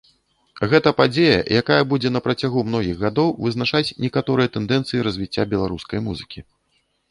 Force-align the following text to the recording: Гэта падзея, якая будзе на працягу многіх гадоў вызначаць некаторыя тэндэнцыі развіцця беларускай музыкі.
Гэта 0.69 0.93
падзея, 1.01 1.35
якая 1.61 1.77
будзе 1.91 2.11
на 2.15 2.21
працягу 2.29 2.63
многіх 2.71 2.97
гадоў 3.05 3.29
вызначаць 3.45 3.93
некаторыя 4.07 4.53
тэндэнцыі 4.59 5.05
развіцця 5.11 5.49
беларускай 5.55 5.99
музыкі. 6.11 6.39